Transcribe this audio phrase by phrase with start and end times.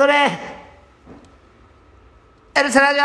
[0.00, 0.30] 踊れ。
[2.54, 3.02] エルセラジオ。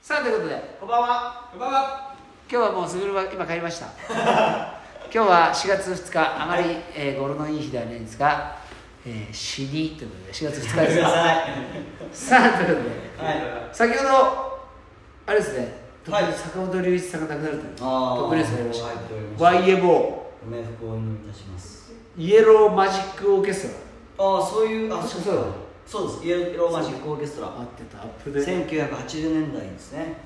[0.00, 0.76] さあということで。
[0.78, 1.48] こんばんは。
[1.50, 2.14] こんばんは。
[2.48, 3.86] 今日はもうすぐるは今帰りました。
[5.12, 8.58] 今日は4月2日あまり、えー語呂のいい日ではないんですが、
[9.04, 10.94] えー、死にということで4月2日ごめで
[12.14, 12.40] すさい。
[12.40, 13.26] さあということで。
[13.26, 13.42] はい。
[13.72, 14.68] 先ほど
[15.26, 16.32] あれですね、はい。
[16.32, 19.44] 坂本龍一さんが亡くなるという特ニュースがありました。
[19.44, 21.77] YMO ご冥福をお祈りいたします。
[22.18, 23.68] イエローマジックオーケス
[24.16, 25.54] トああ、そういう、あ、そうそう
[25.86, 26.26] そうです。
[26.26, 27.48] イエローマジックオーケストラ。
[27.48, 30.16] ラ合ってたアップで1980年代ですね。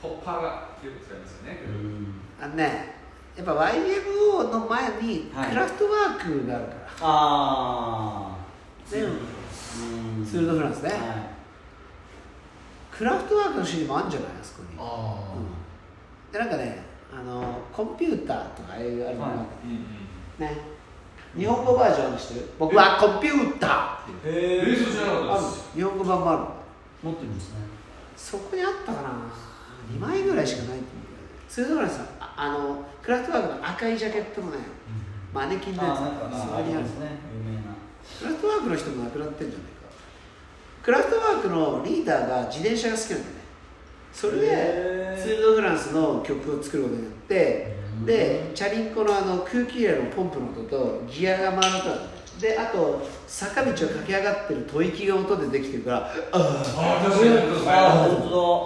[0.00, 0.48] ホッパーが
[0.82, 1.58] よく使いますよね。
[1.66, 2.14] うん。
[2.40, 2.94] あのね
[3.36, 8.36] やっぱ YMO の前にはいクラフトワークがあるから、あ
[8.90, 8.94] あ。
[8.94, 10.26] ねうん。
[10.26, 10.98] ツール・ド・フランスね、はい。
[12.90, 19.78] クラフトワークのシーンもあるんじゃないあそこに、あうん、でなんかねあのコンピューターとかああいうあれもなんかうんうん。
[20.38, 20.77] ね
[21.36, 22.46] 日本語バージョンにしてる？
[22.58, 24.66] 僕はコンピューターっていう。
[24.66, 25.70] へえー、なかあるったです。
[25.74, 26.40] 日本語版もある。
[27.02, 27.56] 持ってるんですね。
[28.16, 29.08] そこにあったかな。
[29.92, 30.86] 2枚ぐらいしかないと思う。
[31.48, 34.58] ツール・ド・フランスはああのクラフトワークの赤いジャケットのね
[35.32, 35.98] マネキンのやつ。
[35.98, 37.16] ああ、なんか、あるりますね。
[37.32, 37.74] 有名な。
[38.18, 39.88] クラフトワークの人も亡くなってんじゃないか。
[40.82, 43.34] クラフトワークのリーダーが自転車が好きなんだよ。
[43.34, 43.37] ね
[44.12, 48.06] それでツール・ド・フランスの曲を作ることによってうん。
[48.06, 52.08] でチャリンコのあの空気入れのポンプの音とギアが回る音なんだよ
[52.40, 57.06] であと坂道を駆け上がってる吐息が音でできてるからあああ、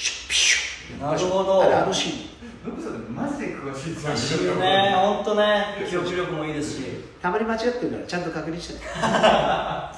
[0.03, 2.15] シュピシュなるほどあれあのシーン
[2.65, 6.83] ノブさんマジで詳しいですらしいよね、本当ね、記憶力もいいですし。
[7.21, 8.79] たまに間違ってるからちゃんと確認してね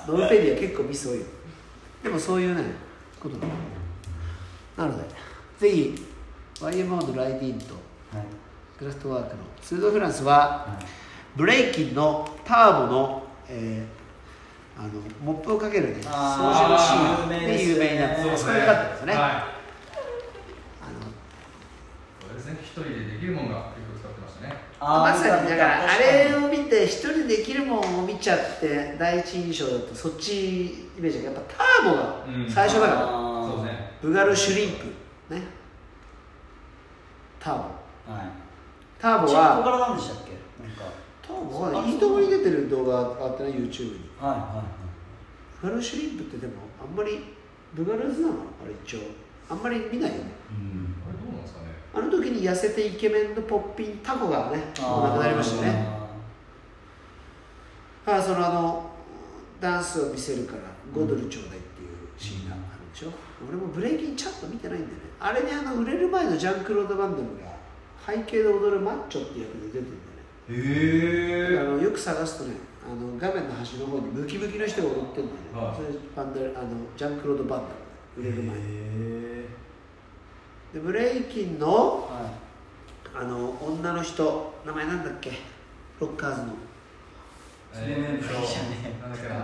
[0.08, 1.26] ノルペディア結構ミス多いよ
[2.04, 2.64] でもそういうね
[3.20, 3.38] こと
[4.78, 5.10] なのなので
[5.60, 6.06] ぜひ
[6.60, 7.74] YMO のライディーンと
[8.14, 8.26] はい。
[8.78, 10.38] クラフトワークのツードフランスは
[10.68, 10.86] はい
[11.36, 14.06] ブレイキンのターボの、えー
[14.78, 14.90] あの
[15.24, 18.50] モップをかけるね掃除のシーンで有名になってますそ。
[18.50, 19.55] これ良かったですね、はい。
[22.46, 22.60] ですね。
[22.62, 24.54] 一人でできるものがよく使ってましたね。
[24.80, 32.50] のまさにだからあれをを見て一人できるもんを見ちゃって第一印象だとそっちイメージがやっぱターボがうん。
[32.50, 33.02] 最初だから、
[33.48, 33.92] そうですね。
[34.02, 35.42] ブガルシュリンプね。
[37.40, 37.62] ターボ。
[37.62, 37.72] はい。
[39.00, 40.32] ターボここはからなんでしたっけ？
[40.64, 40.84] なんか。
[41.22, 44.10] ターボはいいとこに出てる動画があってね YouTube に。
[44.20, 44.64] はいは
[45.62, 47.34] ブガルシュリンプってでもあんまり
[47.74, 48.34] ブガルズなの？
[48.64, 49.00] あれ一応。
[49.50, 50.24] あんまり見ないよね。
[50.52, 50.85] いうん。
[51.96, 55.88] あの時に痩せてイケメンのポッピンタコがね亡くなりましたね。
[58.06, 58.92] あそのあの
[59.60, 60.60] ダンスを見せるから
[60.94, 63.12] 5ドルちょうだいっていうシーンがあるでしょ、
[63.48, 65.04] 俺もブレイキンちゃんと見てないんだよね。
[65.20, 67.56] あれにあの売れる前のジャンクロード・バンダムが
[68.06, 69.96] 背景で踊るマッチョっていう役で出てるんだ
[70.54, 70.64] よ
[71.56, 71.56] ね。
[71.56, 75.76] へあのよく探すとねあの画面の端の方にムキムキの人が踊ってるんだよね、はい。
[75.78, 77.66] それバンダルあのジャンクロード・バンダ
[78.18, 78.62] ム売れる前に。
[78.62, 79.48] へ
[80.74, 82.32] でブレイキンのは
[83.14, 85.32] あの女の人名前なんだっけ？
[86.00, 86.48] ロッカーズの。
[87.74, 89.36] えーじゃねなんだっけな？
[89.36, 89.40] えっ、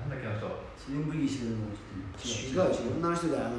[0.00, 0.46] なんだっけあの人？
[0.46, 1.50] いスリムブギーしてる？
[1.52, 1.56] の
[2.16, 2.96] と違う違う。
[2.98, 3.50] 女の人であの。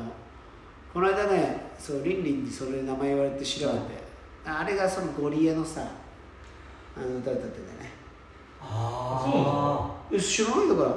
[0.94, 4.04] この間ねそうリンリンにそれ名前言われて調べて、
[4.44, 5.82] あれがそのゴリエのさ
[6.98, 7.92] あの歌歌ってんだよね。
[8.62, 10.96] あえ知らないだから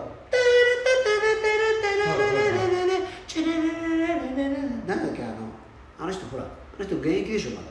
[5.98, 6.46] あの人ほらあ
[6.78, 7.62] の人現役でしょまだ。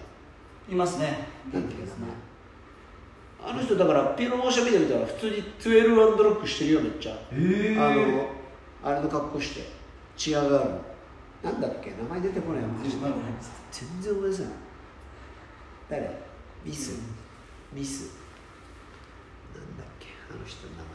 [0.70, 1.28] あいますね。
[1.52, 1.94] なんだっけ名前。
[3.46, 7.18] あの人だからピアノモーション見てみたら普通に12アンドロックしてるよめっちゃ。
[7.32, 9.84] えあのあれの格好して。
[10.16, 10.70] チアガール。
[10.70, 10.82] の
[11.44, 12.64] なんだっけ名前出てこない
[13.72, 14.52] 全然思い出せない。
[15.90, 16.10] 誰？
[16.64, 17.02] ミス？
[17.74, 18.16] ミス？
[19.54, 20.88] なんだっけあの人の名前。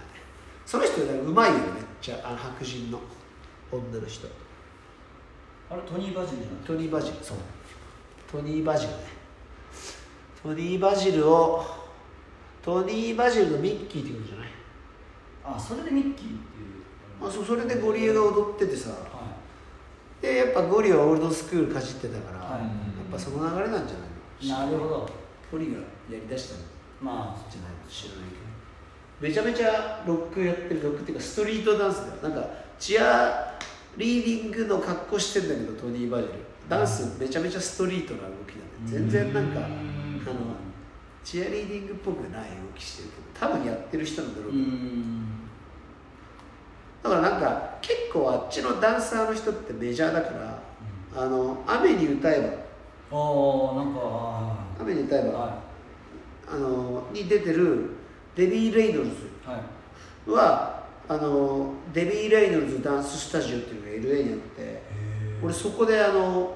[0.65, 2.21] その人ねうまいよめっちゃ。
[2.25, 2.98] あの白人の
[3.71, 4.27] 女の人
[5.70, 6.66] あれトニー・バジルじゃなくて？
[6.68, 7.36] トニー・バジルそう。
[8.30, 8.98] トニー・バジルね。
[10.42, 11.65] トニー・バジルを
[12.62, 14.48] トニー・バジルのミッキーってことじゃない？
[15.44, 16.36] あそれでミッキーっていう。
[17.26, 18.91] あそうそれでゴリエが踊っててさ。
[18.91, 18.97] は
[20.20, 22.62] でやっぱゴリはオールドスクールかじってたから、はい。
[22.62, 22.71] やっ
[23.12, 24.09] ぱその流れなんじゃない
[24.64, 24.66] の？
[24.66, 25.10] いなるほど。
[25.53, 26.59] ゴリがやりだしたん
[27.00, 27.50] まあ。
[27.50, 27.76] じゃないの？
[27.88, 28.48] 知らないけど。
[29.21, 32.34] めちゃめちゃロックやってるロックっていうかストリートダンスだよ。
[32.34, 32.48] なんか
[32.78, 33.58] チア
[33.96, 36.32] リーディングの格好してんだけどトニー・バジル。
[36.68, 39.68] ダンスめちゃめちゃストリートな動きだね全然なんかあの
[41.24, 42.46] チアリーディングっぽくない動
[42.76, 45.26] きしてるけど多分やってる人なんだろううけど、ん。
[47.02, 50.62] だからなんから結構あっちのダンサーの人ってメジャーだから、
[51.16, 52.40] あの雨に歌え
[53.10, 53.16] ば。
[53.16, 55.32] おーなんかは雨に歌えば、い。
[55.32, 55.58] は
[56.50, 57.90] あのに出てる
[58.34, 59.14] デビー・レイノルズい
[59.48, 60.30] はい。
[60.30, 60.78] は
[61.09, 64.83] あのデビー・レイノルズダンススタジオっていうのが LA にあって
[65.43, 66.55] 俺そこであの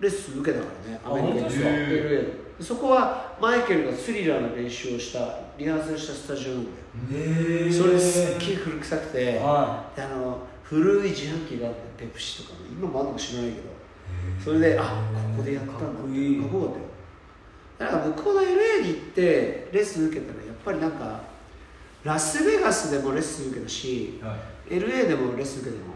[0.00, 2.08] レッスン受けたからねあアメリカで LA
[2.58, 6.76] でそこはマイケルがスリラーの練習をしたリハーサルしたスタジオなんだよ。
[7.12, 13.62] へえそれですっげえ古臭くてはであの古い自販機があってペプシとかの今もあるのか知らないけど
[14.44, 14.82] それであ
[15.36, 16.40] ここでやったんだかっこいい。
[16.40, 16.74] かっこよかっ
[17.78, 17.90] たよ。
[17.92, 21.20] だから向こうの LA に行ってレッスン受けたらやっぱりなんか
[22.04, 24.36] ラスベガスでもレッスン受けたしは
[24.70, 24.74] い。
[24.74, 25.92] LA でもレッスン受けたの。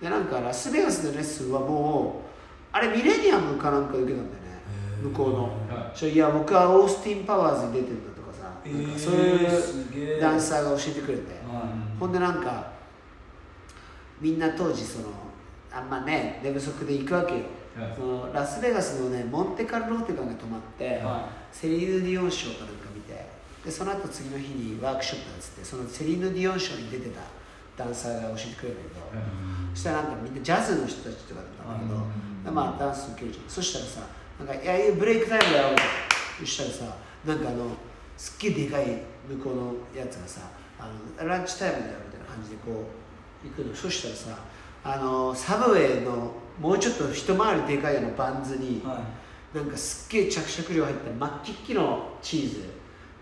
[0.00, 2.26] でなんかラスベガスでレッスンはもう
[2.72, 4.46] あれミレニアムかなんかで受けたんだよね。
[5.02, 5.42] 向こうの。
[5.44, 12.72] はそれいや僕はオースティン・パワーズに出てるんだとかさ、なんかそういうダンサーが教えてくれて、はほんでなんか
[14.20, 15.06] みんな当時その
[15.72, 17.40] あんまね寝不足で行くわけよ、
[17.78, 17.94] はい。
[17.94, 23.26] そのラスベガスのねモンテカルローテカが泊まって、はセリーヌ・ディオンショーかなんか見て
[23.66, 27.20] でその後次の日にワークショップなんつってそのセリーヌ・ディオンショーに出てた
[27.76, 29.22] ダンサーが教えてくれるんだけど、
[29.74, 32.44] そしたらなんかみんなジャズの人たちとかだったんだけど、うん。
[32.44, 33.50] でまあダンス受けるじゃん。
[33.50, 34.00] そしたらさ
[34.38, 35.92] なんか「いやいやブレイクタイムだよ」みたいな
[36.38, 36.96] そしたらさ
[37.26, 37.70] なんかあの
[38.16, 40.42] すっげえでかい向こうのやつがさ
[40.78, 40.88] あ
[41.20, 42.86] のランチタイムだよみたいな感じでこ
[43.44, 43.74] う行くの。
[43.74, 44.42] そしたらさ
[44.84, 49.02] あのサブウェイのもうちょっと一回りでかいようなバンズに、は
[49.52, 52.76] なんかすっげえ着色料入った真っ黄っきのチーズ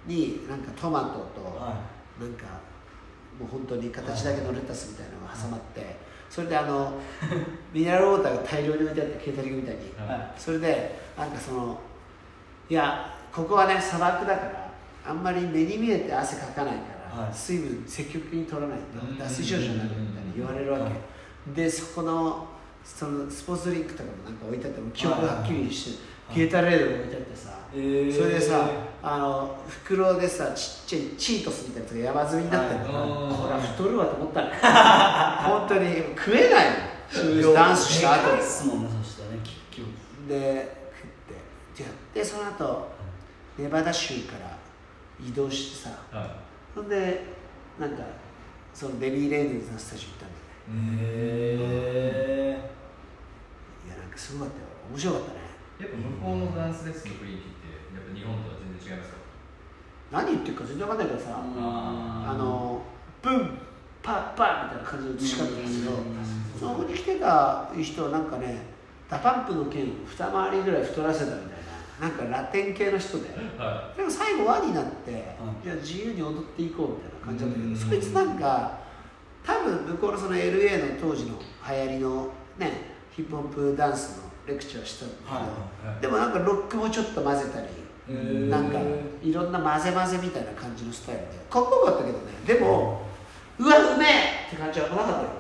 [0.07, 1.61] になんかトマトと、
[2.21, 2.45] なんか
[3.39, 5.97] もう本当に形だけのレタスみたいなのが挟まって
[6.31, 7.01] それであの
[7.73, 9.83] ミネラルウォーターが大量に置いてあってケータリングみたいに
[10.37, 11.81] それでなんかその
[12.69, 14.71] いやここはね砂漠だから
[15.07, 16.81] あんまり目に見えて汗かかないか
[17.17, 17.35] ら、はい。
[17.35, 19.17] 水分積極的に取らないうん。
[19.17, 20.93] と脱水症状になるみたいに言われるわけ、はい。
[21.55, 22.47] でそこの
[22.83, 28.17] そのスポーツドリンクとかもなんか置いてあって記憶はっきりして、はいゲータレードが置いてあってさ、えー。
[28.17, 28.71] それでさ
[29.03, 34.51] あの袋でさちっちゃいチートスみたいなやつが山積みになってるの、はいこれは太るわと思ったね
[35.45, 37.53] 本当に食えないの。
[37.53, 39.25] ダンスした後ですもんねそしね
[40.27, 41.11] で食っ
[41.77, 41.83] て。
[41.83, 42.89] やってその後
[43.59, 44.57] ネバダ州から
[45.21, 45.91] 移動してさ。
[46.11, 46.37] は
[46.75, 47.23] ほんで
[47.79, 48.03] なんか
[48.73, 50.41] そのデビー・レイデンズのスタジオ行ったんだよ
[50.97, 51.03] ね。
[51.03, 52.59] へ
[53.87, 54.67] いやなんかすごかったよ。
[54.91, 55.35] 面白かったね。
[55.39, 59.17] いやっぱ向こうのダンスレッスンの雰囲気ってやっぱ日本とは全然違いますか？
[60.13, 62.83] 何言ってるか全然わかんないからさ、ああの
[63.23, 63.59] ブン
[64.03, 66.01] パッパッみたいな感じの打ち方なんですけどうん。
[66.61, 68.63] そこに来てた人はなんかね
[69.11, 71.41] DA PUMP の KEN を二回りぐらい太らせたみたい
[72.01, 73.29] ななんかラテン系の人で
[73.59, 75.15] はでも最後輪になって、い。
[75.15, 75.17] い
[75.69, 77.77] や自由に踊っていこうみたいな感じだったけど、うん。
[77.77, 78.79] そいつなんか
[79.45, 81.39] 多分向こうのその LA の当時の
[81.69, 82.29] 流行りの
[82.59, 82.73] ね
[83.11, 85.43] ヒップホップダンスのレクチャーをしたんだけど、はい。
[85.43, 88.79] はいでもなんかロックもちょっと混ぜたり、なんか
[89.23, 91.27] いろんな混ぜ混ぜみたいな感じのスタイルで。
[91.49, 92.25] かっこよかったけどね。
[92.47, 93.03] でも、
[93.59, 95.31] うわうめえって感じは来なかったよ。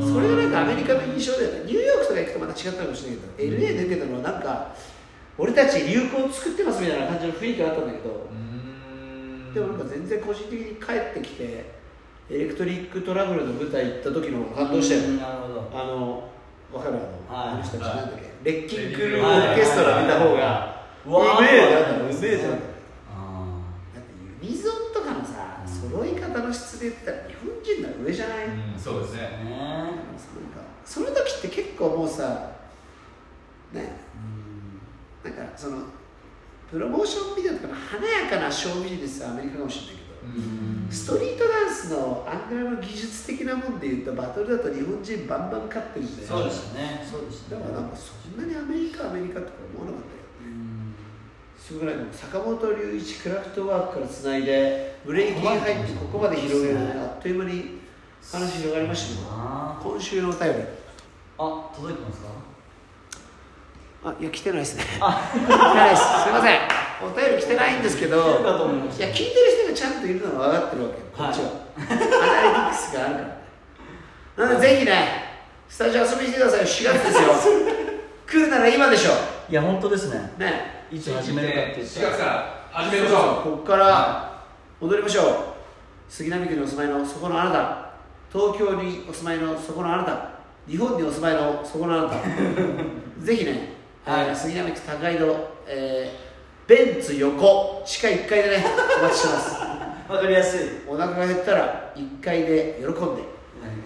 [0.00, 1.60] それがなんかアメリカの印象だよね。
[1.66, 4.74] ニューヨークとか行くとまた違ったかもしれないけど、LA で受けたのはなんか
[5.36, 8.26] 俺たち流行を作ってますみたいな感じの雰囲気があったんだけど、
[9.52, 11.76] でもなんか全然個人的に帰ってきて
[12.30, 15.70] エレクトリックトラブルの舞台行った時の方が感動したよ、うんなるほど。
[15.74, 16.30] あの
[16.76, 16.98] 分かる？
[17.28, 18.50] あの,、人たちはいなんだっけ？
[18.50, 22.06] レッキンクルーオーケストラ見た方がうめえなうめえってなったのだ
[23.10, 23.48] あ
[23.98, 25.90] ってユニゾンとかのさうん。
[25.90, 28.78] 揃い方の質で言ったら日本人の方が上じゃない、うん。
[28.78, 29.96] そうですーねねなんか。
[30.84, 32.50] その時って結構もうさ
[33.72, 34.04] ね。
[35.24, 35.78] なんかその
[36.70, 39.95] プロモーションビデオとかの華やかなショービジネスはアメリカかもしれない
[40.90, 47.06] ストリートダンスのアングラの技術的なもんで言うとバトルだと日本人バンバン勝ってるんでそうでしたね。
[47.10, 47.62] そうでしたね。
[47.62, 50.22] だからなんかそんなにアメリカアメリカとか思わなかったよ。
[50.46, 50.94] うん。
[51.58, 56.92] すごくない坂本龍一クラフトワークからつないでブレイキン入ってここまで広げるね。
[56.96, 57.78] あっという間に
[58.32, 60.54] 話広がりましたよあ今週のお便り。
[61.38, 62.28] あ届いてますか？
[64.04, 64.84] あいや来てないですね。
[64.86, 66.02] 来てないです。
[66.02, 68.20] すいませんお便り来てないんですけどい
[69.00, 73.26] や聞いてる人がちゃんといるのは分かってるわけよこっちは、アナリティクスがあるから。
[73.28, 73.36] ね
[74.36, 75.26] なのでぜひね
[75.68, 76.66] スタジオ遊びに来てくださいよ。
[76.66, 77.28] 4月ですよ。
[78.26, 79.12] 来るなら今でしょ。
[79.48, 80.32] いや本当ですね。
[80.38, 80.86] ね。
[80.90, 82.00] いつ始めるかって言って。
[82.00, 84.42] 4月から始めましそうそうょここから
[84.80, 85.26] 戻りましょう。
[86.08, 87.86] 杉並区にお住まいのそこのあなた。
[88.32, 90.28] 東京にお住まいのそこのあなた。
[90.68, 92.14] 日本にお住まいのそこのあなた。
[93.24, 93.74] ぜひね、
[94.04, 94.26] はい。
[94.28, 96.25] えー杉並区高井戸、えー
[96.66, 97.82] ベンツ横。
[97.86, 98.64] 地下1階でね。
[99.00, 99.56] お待ちしてます。
[100.12, 100.60] わかりやすい。
[100.88, 103.22] お腹が減ったら1階で喜んで、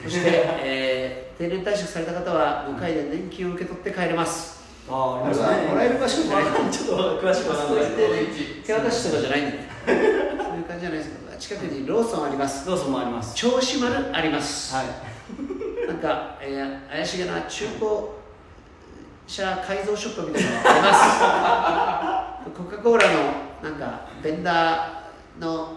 [0.05, 0.31] そして、
[0.63, 5.35] えー定年退職された方は5回で年金を受け取って帰れます、ああね。
[5.69, 7.87] もらえる場所じゃないちょっと詳しくわかんない。
[7.87, 8.09] けど
[8.67, 9.69] 手渡しとかじゃないんだね。
[9.87, 12.69] そういう感じじゃないですけど近くにローソンあります。
[12.69, 13.35] ローソンもあります。
[13.35, 14.87] 銚子丸あります、はい。
[15.89, 17.91] なんか、えー怪しげな中古
[19.27, 22.20] 車改造ショップみたいなのがあります
[22.51, 25.77] コカ・コーラのなんかベンダーの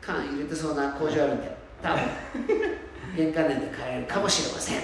[0.00, 2.02] 缶入れてそうな工場あるんで多分。
[3.16, 4.80] 玄関年で買えるかもしれません。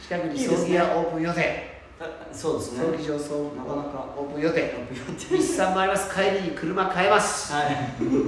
[0.00, 1.82] 近くに葬儀屋オープン予定。
[2.00, 2.84] あそうですね。
[2.84, 4.74] 葬儀場葬なかなかオープン予定。
[5.16, 7.52] 日産もあります帰りに車買えます。
[7.52, 7.76] はい。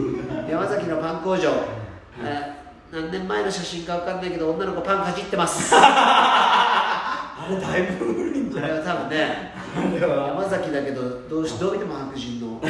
[0.50, 1.50] 山崎のパン工場、
[2.22, 2.64] えー
[2.94, 5.74] 何年前の写真か分かんないけど女の子パンかじってます。
[5.74, 12.60] あれだいぶ古いんじそれゃないは多分ねあれは山崎だけどどうしどう見ても白人の。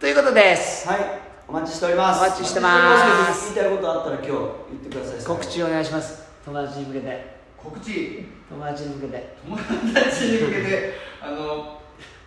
[0.00, 0.88] ということです。
[0.88, 1.20] はい。
[1.46, 2.18] お待ちしております。
[2.18, 3.54] お待ちしてます。
[3.54, 4.36] 言いたいことあったら今日言
[4.80, 5.24] ってください。
[5.24, 6.24] 告知お願いします。
[6.44, 7.36] 友達に向けて。
[7.56, 8.26] 告知。
[8.48, 9.36] 友達に向けて。
[9.44, 10.94] 友達に向けて。
[11.22, 11.80] あの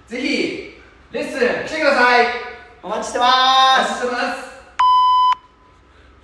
[0.08, 0.80] ぜひ
[1.12, 2.28] レッスン来てください。
[2.84, 3.28] お待ちしておま
[3.80, 4.14] 待ちしてま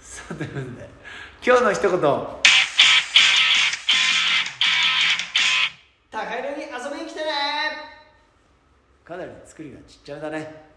[0.01, 0.17] す。
[0.17, 0.89] さあということで
[1.45, 2.42] 今日の一言
[9.03, 10.72] かなり作りがちっちゃめだね。